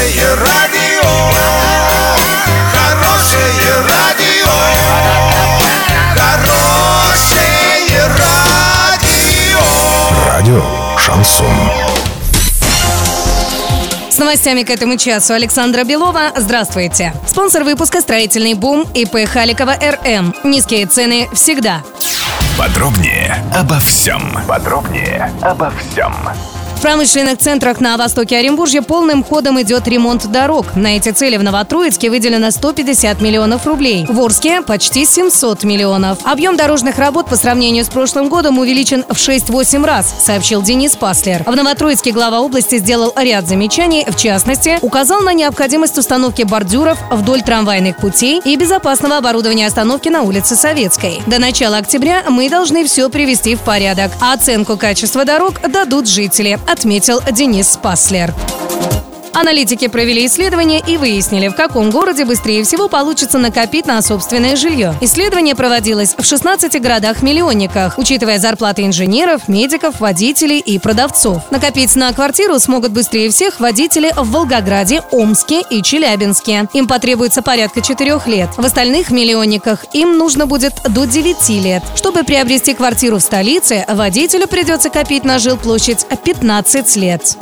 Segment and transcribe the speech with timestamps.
[0.00, 1.10] Хорошее радио,
[2.72, 4.48] хорошее радио,
[6.16, 9.60] хорошее радио.
[10.26, 10.62] Радио
[10.96, 11.54] Шансон.
[14.08, 16.32] С новостями к этому часу Александра Белова.
[16.34, 17.12] Здравствуйте.
[17.26, 20.34] Спонсор выпуска «Строительный бум» ИП Халикова РМ.
[20.44, 21.82] Низкие цены всегда.
[22.56, 24.32] Подробнее обо всем.
[24.48, 26.14] Подробнее обо всем.
[26.80, 30.74] В промышленных центрах на востоке Оренбуржья полным ходом идет ремонт дорог.
[30.76, 34.06] На эти цели в Новотроицке выделено 150 миллионов рублей.
[34.08, 36.20] В Орске– почти 700 миллионов.
[36.24, 41.42] Объем дорожных работ по сравнению с прошлым годом увеличен в 6-8 раз, сообщил Денис Паслер.
[41.44, 47.42] В Новотроицке глава области сделал ряд замечаний, в частности, указал на необходимость установки бордюров вдоль
[47.42, 51.20] трамвайных путей и безопасного оборудования остановки на улице Советской.
[51.26, 56.58] До начала октября мы должны все привести в порядок, а оценку качества дорог дадут жители
[56.70, 58.32] отметил Денис Паслер.
[59.32, 64.94] Аналитики провели исследование и выяснили, в каком городе быстрее всего получится накопить на собственное жилье.
[65.00, 71.42] Исследование проводилось в 16 городах-миллионниках, учитывая зарплаты инженеров, медиков, водителей и продавцов.
[71.50, 76.68] Накопить на квартиру смогут быстрее всех водители в Волгограде, Омске и Челябинске.
[76.72, 78.50] Им потребуется порядка 4 лет.
[78.56, 81.82] В остальных миллионниках им нужно будет до 9 лет.
[81.94, 87.36] Чтобы приобрести квартиру в столице, водителю придется копить на жилплощадь 15 лет.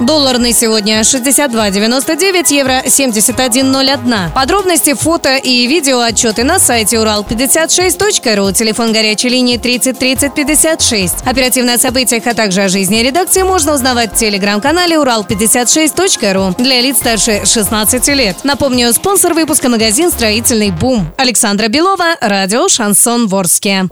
[0.00, 4.32] Доллар на сегодня 62.99, евро 71.01.
[4.34, 11.14] Подробности, фото и видео отчеты на сайте урал56.ру, телефон горячей линии 30 30 56.
[11.24, 16.98] Оперативно о событиях, а также о жизни редакции можно узнавать в телеграм-канале урал56.ру для лиц
[16.98, 18.38] старше 16 лет.
[18.44, 21.06] Напомню, спонсор выпуска магазин «Строительный бум».
[21.16, 23.88] Александра Белова, радио «Шансон Ворске».